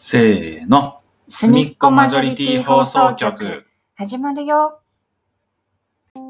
[0.00, 1.00] せーの。
[1.28, 3.66] すみっこマジョリティ放送局。
[3.96, 4.78] 始まるよ。
[6.14, 6.20] こ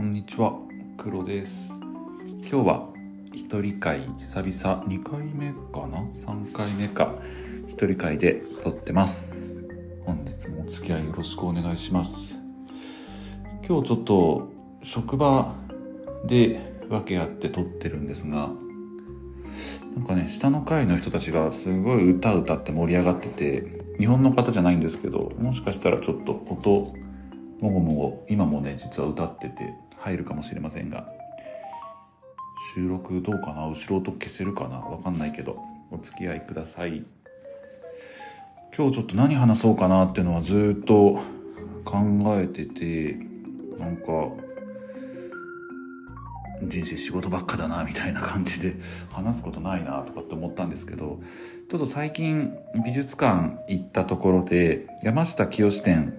[0.00, 0.56] んにちは、
[0.96, 1.80] 黒です。
[2.38, 2.88] 今日は
[3.32, 7.16] 一人会久々2回目かな ?3 回目か。
[7.66, 9.68] 一人会で撮ってます。
[10.06, 12.38] 本日もお付き合いよろしくお願いします。
[13.68, 14.52] 今日ちょっと
[14.84, 15.52] 職場
[16.24, 18.50] で訳あって撮ってるんですが、
[19.96, 26.94] なんかね、下の階の人たちがすごい歌歌って盛り上がってて、日本の方じゃないんですけど、もしかしたらちょっと音、
[27.60, 31.12] もごもご、今もね、実は歌ってて入るかもしれませんが、
[32.74, 33.66] 収録どうかな？
[33.66, 34.76] 後ろ音消せるかな？
[34.76, 35.58] わかんないけど、
[35.90, 37.04] お付き合いください。
[38.76, 41.20] 今日ちょっと何話そうかなっていうのはずっと
[41.84, 41.98] 考
[42.40, 43.18] えてて、
[43.78, 44.06] なんか、
[46.62, 48.76] 人生仕事ばっかだなみたいな感じで
[49.12, 51.20] 話すことないなとかって思ったんですけど
[51.70, 52.52] ちょっと最近
[52.84, 56.18] 美術館行ったところで山下清展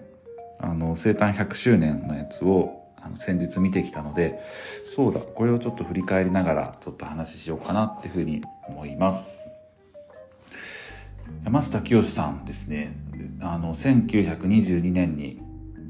[0.60, 4.40] あの生誕100周年のやつをあの先日見てきたので
[4.86, 9.52] そうだこれをちょっと振り返りながらちょっと話ししようかなっていうふうに思います。
[11.46, 12.94] 山下清さんですね。
[13.42, 15.42] あの1922年に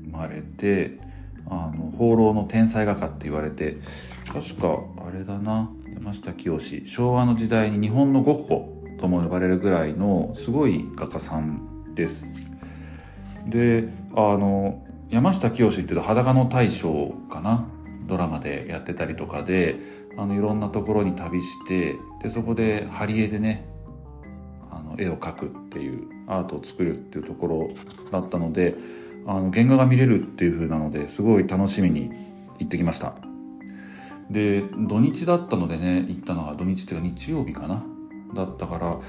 [0.06, 1.11] 生まれて
[1.52, 3.78] あの放浪の天才画家って言われて
[4.26, 5.70] 確かあれだな。
[5.94, 6.58] 山下清。
[6.86, 12.38] 昭和の時代に日本のゴッホとも呼ばれるぐらいのすごい画家さんです。
[13.46, 17.68] であの山下清っていうと裸の大将かな。
[18.08, 19.78] ドラマでやってたりとかで
[20.18, 23.66] あのいろんなところに旅してでそこで貼り絵でね
[24.70, 27.70] あの絵を描くっていうアートを作るっていうところ
[28.12, 28.76] だったので
[29.28, 32.12] あの原画が見れるっていう風なのですごい楽しみに
[32.60, 33.16] 行ってきました。
[34.30, 37.84] で土日だったのでね行ったのが土日っていうか日曜日かな？
[38.34, 39.00] だったから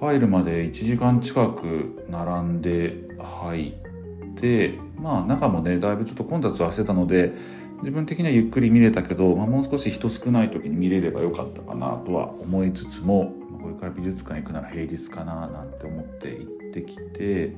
[0.00, 7.34] 入るまで1時間近く並んで入ってまあ中もねだいぶちょっと混雑はしてたので
[7.80, 17.56] 自分的にはゆっくり見れたけど、まあ、もう少し人少ない時に見れればよかったかなとは思いつつもこれから美術館行くなら平日かななんて思って行ってきて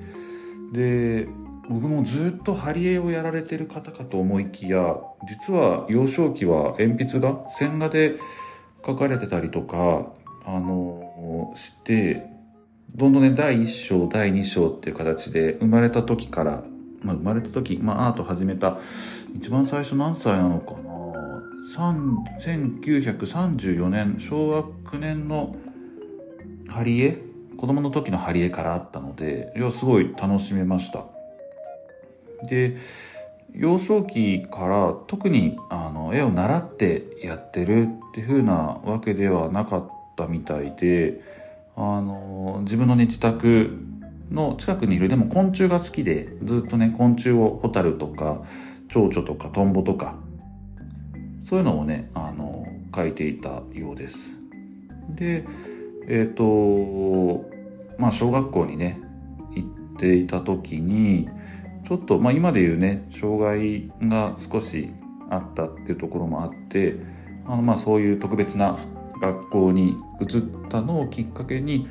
[0.73, 1.29] で
[1.69, 4.97] 僕もずっと貼り絵をやられてる方かと思いきや
[5.29, 8.17] 実は幼少期は鉛筆画線画で
[8.83, 10.13] 描かれてたりとか
[10.45, 12.27] あのして
[12.95, 16.65] どんどんね第1章第2章っていう形で生まれた時から、
[17.01, 18.81] まあ、生まれた時、まあ、アート始めた
[19.37, 20.81] 一番最初何歳なのかな
[21.77, 25.55] ？1934年昭和9年の
[26.69, 27.23] 貼り絵？
[27.57, 31.12] 子供の時の貼り絵からあったのでいやすごい楽しめました。
[32.49, 32.77] で
[33.55, 41.21] 幼少期から特にあの絵を習ってやってるっていう風なわけではなかったみたいで
[41.77, 43.79] あの自分のね自宅
[44.31, 48.43] の近くにいるでも昆虫が好きでずっとね昆虫をホタルとか
[48.89, 50.17] 蝶々とかトンボとか
[51.45, 54.33] そういうのをねあの描いていたようです。
[55.11, 55.45] で
[56.09, 57.45] えっ、と
[57.99, 59.01] まあ小学校にね
[59.55, 61.29] 行っていた時に
[61.85, 64.91] ちょっと、まあ、今で言うね障害が少し
[65.31, 66.97] あったっていうところもあって
[67.47, 68.79] あのまあそういう特別な
[69.21, 71.89] 学校に移ったのをきっかけに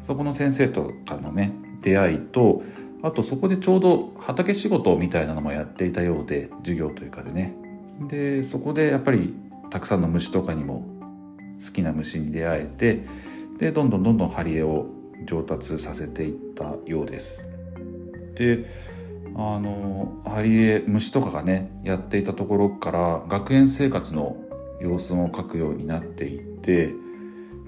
[0.00, 2.62] そこの先生とかのね出会いと
[3.02, 7.56] あとそこでちょうど畑仕事みたいなのもやっていたようで授業というかでね
[8.08, 9.34] でそこでやっぱり
[9.70, 10.86] たくさんの虫とかにも
[11.64, 13.06] 好きな虫に出会えて
[13.58, 14.86] でどんどんどんどん貼り絵を
[15.26, 17.48] 上達させていったようです。
[18.34, 18.66] で
[19.36, 24.36] あの貼り絵虫とかがねやっていたところから学園生活の
[24.80, 26.94] 様子も描くようになっていって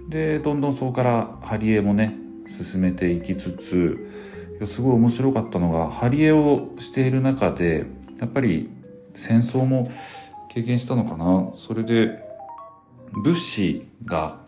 [0.08, 2.16] でどんどんそこから貼り絵もね
[2.46, 7.84] 進めていきつつすごい面白かったのが貼り絵をしている中で
[8.20, 8.70] やっぱり
[9.14, 9.90] 戦争も
[10.54, 11.52] 経験したのかな？
[11.56, 12.24] それで
[13.12, 14.38] 物資が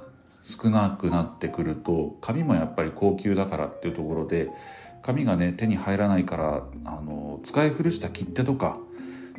[0.43, 4.51] 少なくなってくると紙もやっぱり高級だからっていうところで
[5.03, 8.79] 紙がね手に入らないからあの使い古した切手とか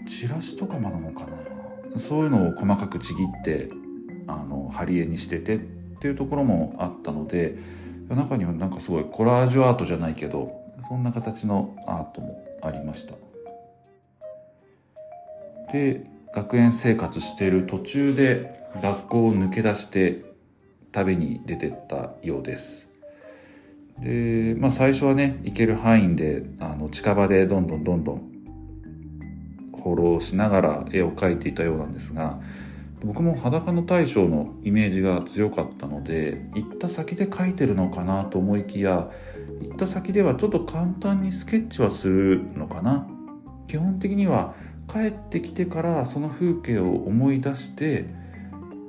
[0.07, 1.99] チラシとかもなのかな。
[1.99, 3.69] そういうのを細かくちぎって
[4.27, 5.59] あの貼り絵にしててっ
[5.99, 7.57] ていうところもあったので
[8.09, 10.51] 中にはなんかすごいコラージュアートじゃないけど
[10.87, 13.15] そんな形のアートもありました。
[15.71, 20.23] で学園生活している途中で学校を抜け出して
[20.91, 22.88] 旅に出てったようです。
[24.01, 28.29] で、まあ、最初はね行ける範囲であの近場でどんどんどんどん
[29.73, 32.39] 放浪しながら絵を描いていたようなんですが
[33.03, 39.09] 僕も裸の大将のイメージが強かったので行った先で描いてるのかなと思いきや
[39.61, 43.07] 行った先ではちょっと簡単にスケッチはするのかな。
[43.67, 44.55] 基本的には
[44.91, 48.07] 帰ってきてからその風景を思い出して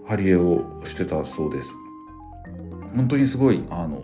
[0.06, 1.76] 貼り絵をしてたそうです。
[2.96, 4.02] 本当にすごいあの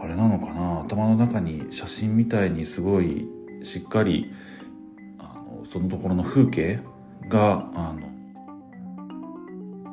[0.00, 0.80] あれなのかな？
[0.82, 3.28] 頭の中に写真みたいにすごい
[3.62, 4.32] しっかり
[5.18, 6.80] あのそのところの風景
[7.28, 8.08] があの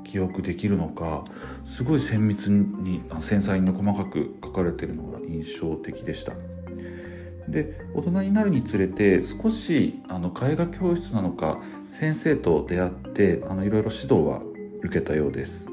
[0.04, 1.26] 記憶できるのか
[1.66, 6.34] すごい精密に繊細に細かく描かれてるのが印象的でした。
[7.48, 11.60] で大人になるにつれて少しあの絵画教室なのか
[11.92, 14.42] 先生と出会ってあのいろいろ指導は
[14.82, 15.70] 受けたようです。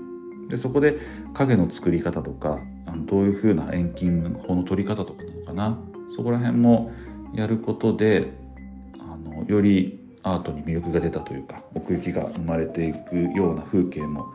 [0.49, 0.99] でそこで
[1.33, 2.59] 影の作り方とか
[2.93, 5.79] あのどういうふうな遠近法の取り方とかなのかな。
[6.15, 6.93] そこら辺も
[7.35, 8.33] やることで
[9.01, 14.27] あのよりアートに魅力が出たというか奥行きが生まれていくような風景も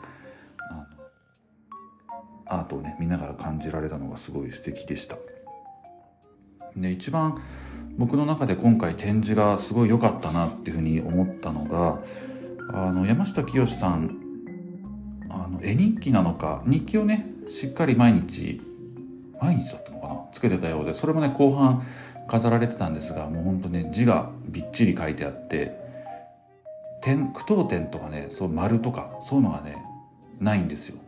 [2.49, 5.17] アートをね見ながら感じられたのがすごい素敵でした。
[6.75, 7.39] で一番
[7.97, 11.99] 僕の中で今回展示がすごい良かったなっていうふうに思ったのが
[12.73, 14.17] あの山下清さん
[15.29, 18.61] あの絵日記なのか日記をねしっかり毎日
[19.41, 20.15] 毎日だったのかな？
[20.31, 21.85] つけてたようでそれもね後半
[22.27, 25.71] 飾られてたんですがもうほんとね字がびっちり書いてあって
[27.01, 29.77] 点句読点とかねそう丸とかそういうのがね
[30.39, 30.99] ないんですよ。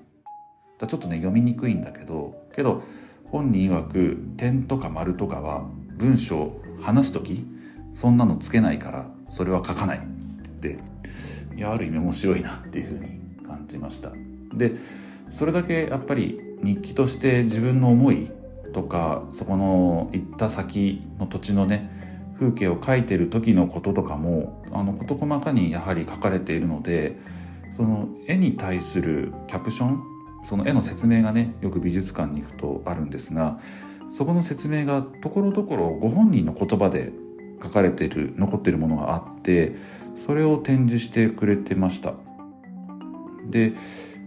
[0.80, 2.84] だちょっとね読みにくいんだけどけど
[3.26, 5.66] 本人曰く点とか丸とかは
[5.98, 7.46] 文章話す時
[7.94, 10.02] そんなのつけないからそれは書かないっ
[10.62, 10.80] て
[11.56, 14.12] いやある意味面白いなっていうふうに感じました。
[14.54, 14.74] で
[15.30, 18.32] それだけやっぱり日記として自分の思い
[18.74, 21.90] とかそこの行った先の土地のね
[22.40, 27.18] 風景を描いてる時のこととかもあの事細かにやはり書かれているので
[27.76, 30.04] その絵に対するキャプション
[30.44, 33.60] その絵の説明がねよく美術館に行くとあるんですが
[34.10, 37.12] そこの説明がところどころご本人の言葉で
[37.62, 39.76] 書かれている残っているものがあって
[40.16, 42.14] それを展示してくれてました。
[43.50, 43.74] で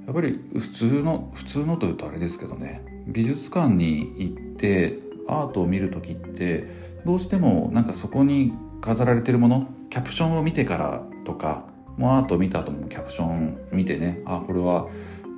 [0.07, 6.67] やっぱり普通の普通のというとあれですけどね美術館に行ってアートを見る時って
[7.05, 11.67] どうしてもなんかそこに飾られてるものキャプションを見てからとか
[11.97, 14.89] もうアートを見た後もキャプション見てねあこれは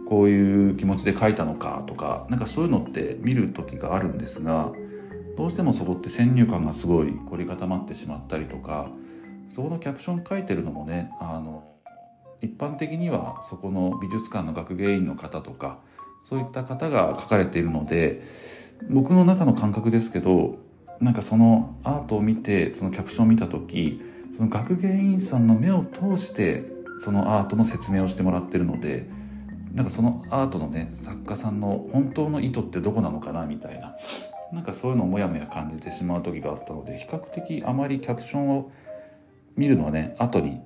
[0.09, 4.73] こういう気持ちで書いたのかとかなんかそういうのって見る時があるんですが
[5.37, 8.91] どうしてもそこって先入観がすごい凝り固まってしまったりとか
[9.51, 11.65] そこのキャプション書いてるのもねあの
[12.45, 15.79] 一般的にはそこの美術館の学芸員の方とか
[16.29, 18.23] そういった方が書かれているので
[18.91, 20.59] 僕の中の感覚ですけど
[21.01, 24.01] なんかそのアートを見てそのキャプションを見た時
[24.37, 26.65] その学芸員さんの目を通して
[27.01, 29.09] そのアートの説明をしてもらってるので
[29.73, 33.97] なんかそのアートのね作家さんの本当の意図ってどこなのかなみたいな
[34.53, 38.71] なんかそういうのをもやもや感じてしまう時があったので比較的あまりキャプションを
[39.57, 40.61] 見るのはね後に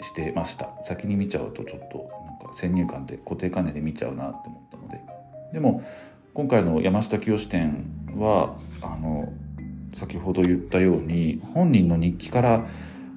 [0.00, 0.70] してました。
[0.84, 5.00] 先に見ちゃうとちょっとなんか先入観で固定観念で見ちゃうなって思ったので。
[5.52, 5.82] でも
[6.34, 7.86] 今回の山下清展
[8.18, 9.32] はあの
[9.94, 12.66] 先ほど言ったように本人の日記から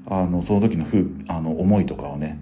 [0.08, 2.39] あのその時の風あの思いとかをね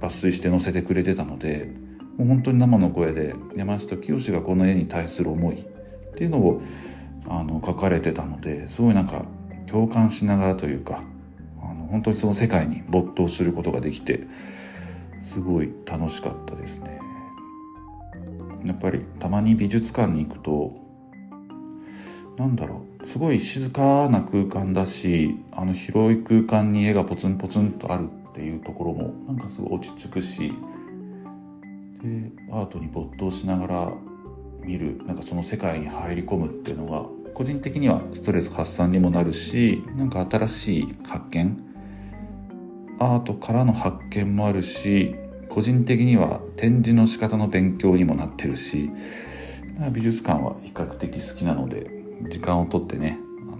[0.00, 1.72] 抜粋して載せてくれてたので
[2.16, 5.64] もう本当に生の声で山下清がこの絵に対する思いっ
[6.16, 6.60] ていうのを
[7.28, 9.24] あの書かれてたのですごいなんか
[9.66, 11.04] 共感しながらというか
[11.90, 14.26] 本当にその世界に没頭することができて
[15.18, 17.00] すごい楽しかったですね。
[18.64, 20.88] やっぱりたまに美術館に行くと
[22.36, 30.52] なんだろうすごい静かな空間だしあの広い空間に絵がポツンポツンとあるっていうところもなんかすごい落ち着くし
[32.02, 33.92] でアートに没頭しながら
[34.60, 41.67] 見るなんかその世界に入り込むっていうのが個人的にはストレス発散にもなるしなんか新しい発見
[42.98, 45.14] アートからの発見もあるし
[45.48, 48.90] 個人的には展示の仕方の勉強にもなってるし
[49.92, 51.90] 美術館は比較的好きなので
[52.28, 53.18] 時間をとってね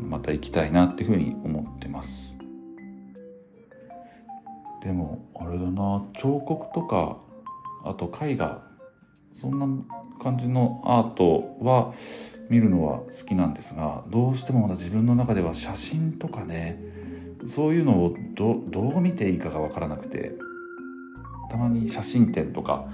[0.08, 2.36] また行きたいなっていうふうに思ってます。
[4.82, 7.18] でもあれだな彫刻とか
[7.84, 8.62] あと絵画
[9.40, 9.66] そんな
[10.22, 11.94] 感じのアートは
[12.48, 16.80] 見るのは好きなんですがどうしてもまだ自分の中では写真とかね
[17.46, 20.32] そういうのをどどう見ていいかが分からなくて
[21.50, 22.88] たまに写真展とか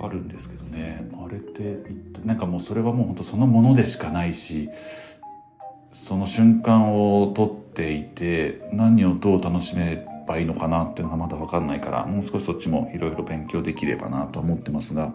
[0.00, 1.08] あるんですけどね。
[1.24, 1.82] あれって
[2.24, 4.70] なんかもうそれはもうほんとそのものでしかないし
[5.92, 15.12] その瞬間を撮っていて何をどう楽しめばいいのかなっていうのがまだ分かんないからもう少しそっちもいろいろ勉強できればなと思ってますが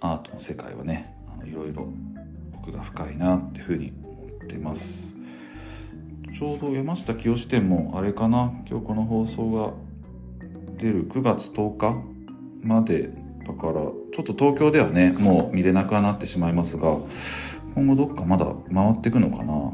[0.00, 1.14] アートの世界はね
[1.44, 1.88] いろいろ
[2.54, 5.15] 奥が深いなっていうふうに思ってます。
[6.36, 8.52] ちょうど山下清志店もあれかな。
[8.68, 9.72] 今日この放送が
[10.76, 11.96] 出る9月10日
[12.60, 13.08] まで
[13.46, 16.98] だからちょっと東京ではねもう見れなくはなってしまいますが
[17.74, 19.72] 今後どっかまだ回ってくのかな。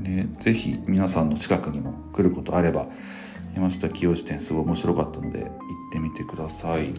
[0.00, 2.88] ね、ぜひ皆さんの近くにも来ることあれば
[3.54, 5.50] 山下清志店すごい面白かったので行っ
[5.92, 6.92] てみてください。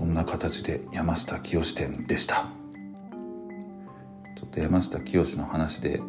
[0.00, 2.46] そんな形で山下清店でした。
[4.34, 6.00] ちょっと山下清の話で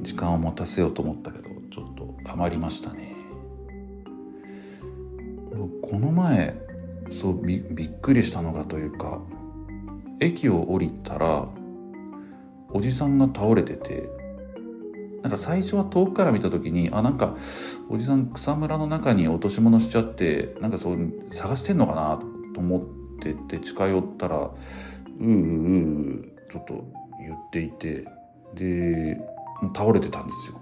[0.00, 3.14] 時間を持たせようと思ったけどちょっと余りましたね。
[5.82, 6.58] この前
[7.12, 9.20] そうびびっくりしたのがというか
[10.20, 11.46] 駅を降りたら
[12.70, 14.08] おじさんが倒れてて
[15.20, 17.36] なんか最初は遠くから見た時にあなんか
[17.90, 22.18] おじさん草むらの中に落とし物しちゃってなんかそう探してんのかな
[22.54, 24.50] と思っってて近寄ったらう
[25.20, 26.84] うううちょっと
[27.20, 28.04] 言っていて
[28.54, 29.18] で
[29.74, 30.60] 倒れてたんですよ。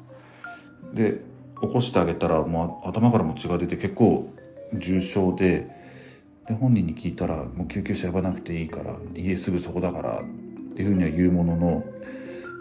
[0.95, 1.21] で
[1.61, 4.33] 起こしてあげたらもう頭からも血が出て結構
[4.75, 5.69] 重傷で
[6.47, 11.85] で本人に聞いたらもう救急車呼ばなくていいから家すぐそこだからっていうふうには言うものの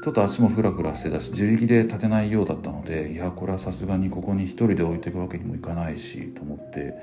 [0.03, 6.93] ちょっと足もフラフラしてたし自力で立てないようだったのでいやこれはさすがにここに一人で置いていくわけにもいかないしと思って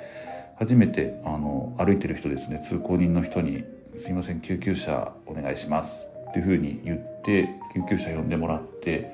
[0.59, 2.61] 初めてあの歩いてる人ですね。
[2.65, 3.65] 通行人の人に
[3.97, 9.13] 「すいません救急車お願いします」っていうふうに言って救急車呼んでもらって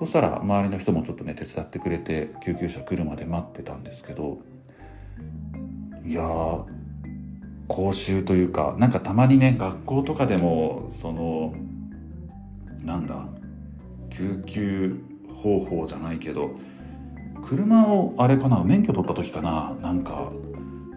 [0.00, 4.38] そしたら周りの人もちょっとね手伝ってくれて救急車来るまで待ってたんですけど
[6.04, 6.22] いや
[7.68, 11.54] 講習というかなんかたまにね学校とかでもその
[12.84, 13.24] なんだ
[14.10, 14.96] 救急
[15.42, 16.50] 方法じゃないけど
[17.42, 20.32] 車をあれかな免許取った時かななんか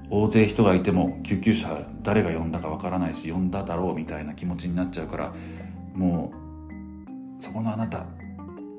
[0.09, 5.33] 大勢人がいても救急車誰が呼んだかわからないし呼んだだろうみたいな気持ちになっちゃうから
[5.93, 6.31] も
[7.39, 8.05] うそこのあなた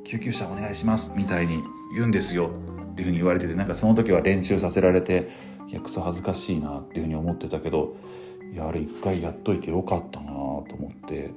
[0.04, 1.62] 救急車お願いしますみたいに
[1.94, 2.50] 言うんですよ。
[2.92, 5.28] っていうふうに言われててなんかその時は練習させられて
[5.68, 7.94] いやクソ恥ずかしいなっていうふうに思ってたけど
[8.54, 10.32] いやあれ一回やっといてよかったなと
[10.78, 11.34] 思って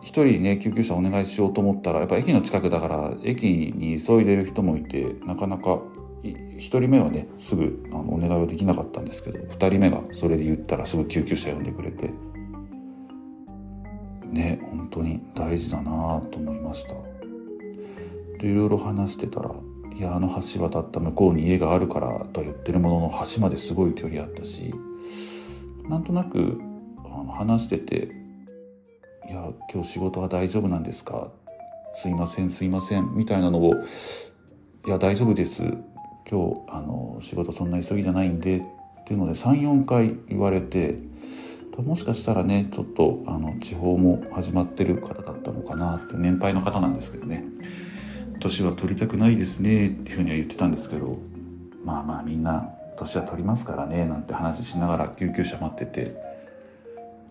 [0.00, 5.80] 一人ね救急車お願いしようと思ったらやっぱ駅の近くだから駅に急いでる人もいてなかなか
[6.22, 12.10] 1人目はねすぐあのお願いはできなかったんですけど2人目がそれで言ったらすぐ救急車呼んでくれて
[14.30, 16.94] ね本当に大事だなと思いました
[18.38, 19.50] でいろいろ話してたら
[19.94, 24.72] いやあの橋渡った向こうに家があるからとは言ってるものの橋まですごい距離あったし
[25.88, 26.58] なんとなく
[26.98, 28.08] あの話してて
[29.28, 31.32] 「いや今日仕事は大丈夫なんですか?」
[31.96, 33.74] 「すいませんすいません」みたいなのを
[34.86, 35.76] 「いや大丈夫です
[36.28, 38.62] 今日あの仕事そんな急ぎじゃないんで」っ
[39.04, 40.98] ていうので34回言われて
[41.78, 47.44] もしかしたらねちょっとあの地方も始まってる方だったのかなって年配の方なんですけどね。
[48.38, 51.18] 年は取りたくないですねっていうふうには言ってたんですけど
[51.84, 56.30] まあまあみんな年は取りますからねなんて話しながら救急車待ってて。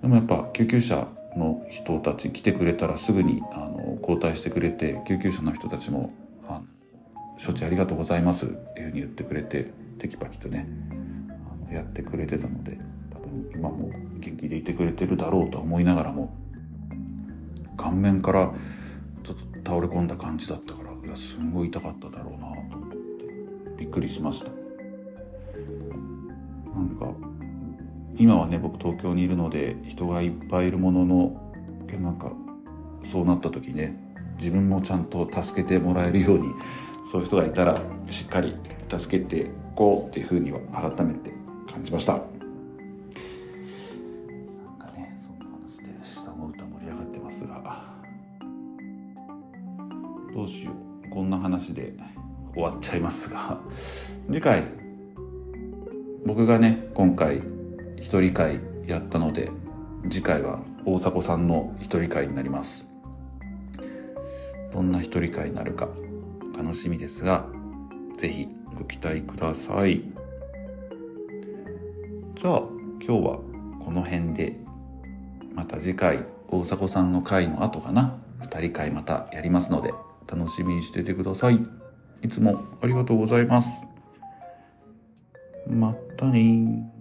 [0.01, 6.12] でもやっぱ救急車の人たち来てくれたらすぐにあの交代してくれて救急車の人たちも
[7.43, 10.67] 「処置ありがとうございます」っていうふうに言ってくれてテキパキとね
[11.67, 12.77] あのやってくれてたので
[13.12, 16.34] 多分今も元気でいてくれてるだろうと思いながらも
[17.77, 18.51] 顔面から
[19.24, 22.98] ちょっと倒れ込んだ感じだったからいやすんごい痛かっただろうなと思って
[23.77, 24.51] びっくりしました。
[26.75, 27.13] なんか
[28.17, 31.53] 今はね僕東京にいるので人がいっぱいいるものの
[32.00, 32.31] なんか
[33.03, 33.98] そうなった時ね
[34.38, 36.50] 自分もちゃんと助けてもらえるように
[37.12, 38.56] そういう人がいたらしっかり
[38.88, 41.32] 助けていこうっていうふうには改めて
[41.68, 42.13] 感じました。
[42.13, 42.22] なん
[44.78, 47.84] かねそんな話で下も歌盛り上がってますが。
[50.36, 50.74] どうしよ
[51.08, 51.10] う。
[51.10, 51.96] こんな話で
[52.54, 53.60] 終わっちゃいますが。
[54.28, 54.66] 次回
[56.28, 57.42] 僕がね今回
[57.98, 59.50] 一人会やったので
[60.12, 62.88] 次回は大迫さんの一人会になります。
[64.72, 65.89] どんな一人会になるか。
[66.60, 67.46] 楽しみですが
[68.18, 70.01] ぜひご期待ください。
[72.42, 72.63] じゃあ
[73.00, 73.39] 今日は
[73.86, 74.60] この辺で
[75.56, 78.18] また次回大迫さんの会の後かな。
[78.42, 79.94] 二人会またやりますので
[80.28, 81.60] 楽しみにしててください。
[82.22, 83.88] いつもありがとうございます。
[85.66, 86.92] またね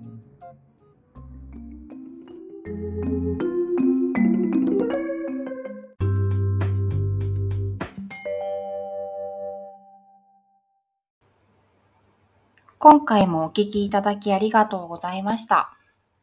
[12.90, 15.76] 今回もお聞きいただきありがとうございました。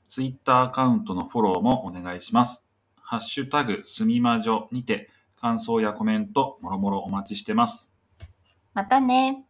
[0.09, 2.65] ツイッターアカウントのフォローもお願いします。
[2.99, 7.91] ハッシュタグすみまじょにて感想やコメントもろもろお待ちしてます。
[8.73, 9.45] またね。